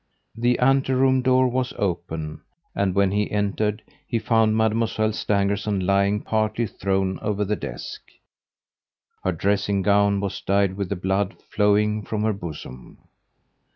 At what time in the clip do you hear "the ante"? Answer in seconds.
0.35-0.93